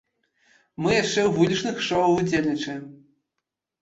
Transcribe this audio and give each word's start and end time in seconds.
Мы 0.83 0.93
яшчэ 0.95 1.21
ў 1.25 1.29
вулічных 1.37 1.77
шоў 1.91 2.17
удзельнічаем. 2.17 2.83